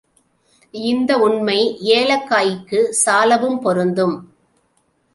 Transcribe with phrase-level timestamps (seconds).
[0.73, 1.57] இந்த உண்மை
[1.91, 4.17] ஏலக்காய்க்குச் சாலவும் பொருந்தும்.